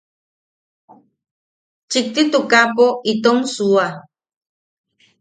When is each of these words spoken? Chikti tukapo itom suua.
Chikti 1.91 2.21
tukapo 2.31 2.85
itom 3.11 3.37
suua. 3.53 3.85